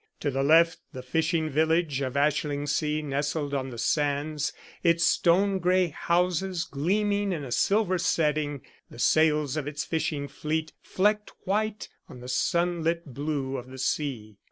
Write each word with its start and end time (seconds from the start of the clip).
To 0.21 0.31
the 0.31 0.41
left 0.41 0.79
the 0.93 1.03
fishing 1.03 1.47
village 1.51 2.01
of 2.01 2.13
Ashlingsea 2.17 3.03
nestled 3.03 3.53
on 3.53 3.69
the 3.69 3.77
sands, 3.77 4.51
its 4.81 5.03
stone 5.05 5.59
grey 5.59 5.89
houses 5.89 6.63
gleaming 6.65 7.31
in 7.31 7.43
a 7.43 7.51
silver 7.51 7.99
setting, 7.99 8.63
the 8.89 8.97
sails 8.97 9.57
of 9.57 9.67
its 9.67 9.83
fishing 9.83 10.27
fleet 10.27 10.73
flecked 10.81 11.31
white 11.43 11.87
on 12.09 12.19
the 12.19 12.27
sunlit 12.29 13.13
blue 13.13 13.57
of 13.57 13.67
the 13.67 13.77
sea. 13.77 14.39